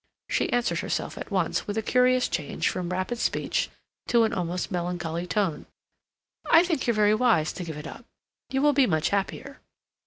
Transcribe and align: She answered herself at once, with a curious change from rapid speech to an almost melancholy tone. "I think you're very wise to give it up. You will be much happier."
She 0.29 0.51
answered 0.51 0.79
herself 0.79 1.15
at 1.19 1.29
once, 1.29 1.67
with 1.67 1.77
a 1.77 1.83
curious 1.83 2.27
change 2.27 2.69
from 2.69 2.89
rapid 2.89 3.19
speech 3.19 3.69
to 4.07 4.23
an 4.23 4.33
almost 4.33 4.71
melancholy 4.71 5.27
tone. 5.27 5.67
"I 6.49 6.63
think 6.63 6.87
you're 6.87 6.95
very 6.95 7.13
wise 7.13 7.53
to 7.53 7.63
give 7.63 7.77
it 7.77 7.85
up. 7.85 8.05
You 8.49 8.63
will 8.63 8.73
be 8.73 8.87
much 8.87 9.09
happier." 9.09 9.59